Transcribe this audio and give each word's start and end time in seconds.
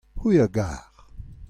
c'hwi 0.19 0.35
a 0.45 0.47
gar. 0.55 0.83